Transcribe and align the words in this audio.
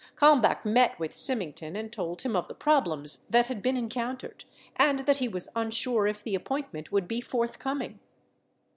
Kalmbach 0.15 0.65
met 0.65 0.97
with 0.99 1.13
Symington 1.13 1.75
and 1.75 1.93
told 1.93 2.23
him 2.23 2.35
of 2.35 2.47
the 2.47 2.55
problems 2.55 3.27
that 3.29 3.45
had 3.45 3.61
been 3.61 3.77
encountered 3.77 4.45
and 4.75 4.97
that 5.05 5.17
he 5.17 5.27
was 5.27 5.47
unsure 5.55 6.07
if 6.07 6.23
the 6.23 6.33
appointment 6.33 6.91
would 6.91 7.07
be 7.07 7.21
forthcoming. 7.21 7.99